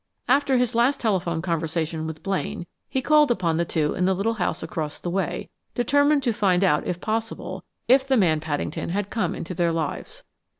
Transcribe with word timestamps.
After 0.27 0.57
his 0.57 0.73
last 0.73 0.99
telephone 0.99 1.43
conversation 1.43 2.07
with 2.07 2.23
Blaine, 2.23 2.65
he 2.89 3.03
called 3.03 3.29
upon 3.29 3.57
the 3.57 3.65
two 3.65 3.93
in 3.93 4.05
the 4.05 4.15
little 4.15 4.33
house 4.41 4.63
across 4.63 4.97
the 4.99 5.11
way, 5.11 5.51
determined 5.75 6.23
to 6.23 6.33
find 6.33 6.63
out, 6.63 6.87
if 6.87 6.99
possible, 6.99 7.63
if 7.87 8.07
the 8.07 8.17
man 8.17 8.39
Paddington 8.39 8.89
had 8.89 9.11
come 9.11 9.35
into 9.35 9.53
their 9.53 9.71
lives. 9.71 10.23